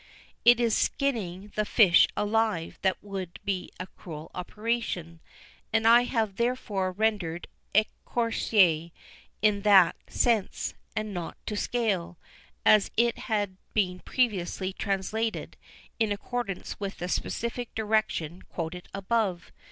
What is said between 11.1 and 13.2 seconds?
not to scale, as it